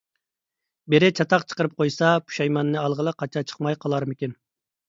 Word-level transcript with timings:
بىرى 0.93 1.09
چاتاق 1.19 1.45
چىقىرىپ 1.53 1.75
قويسا، 1.83 2.09
پۇشايماننى 2.31 2.81
ئالغىلى 2.85 3.15
قاچا 3.21 3.47
چىقماي 3.53 3.79
قالارمىكىن. 3.85 4.35